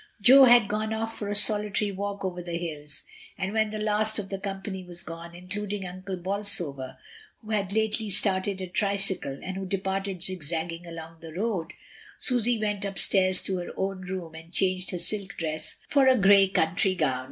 [0.19, 3.03] Jo had gone off for a solitary walk over the hills,
[3.37, 6.97] and when the last of the company was gone, including Uncle Bolsover,
[7.43, 11.73] who had lately started a tricycle, and who departed zigzagging along the road,
[12.17, 16.47] Susy went upstairs to her own room and changed her silk dress for a grey
[16.47, 17.19] country gown.